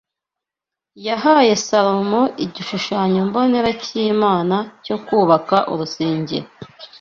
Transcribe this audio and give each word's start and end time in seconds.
yahaye 1.07 1.53
Salomo 1.67 2.21
igishushanyo 2.45 3.21
mbonera 3.29 3.69
cy’Imana 3.83 4.57
cyo 4.85 4.97
kubaka 5.05 5.55
urusengero 5.71 6.47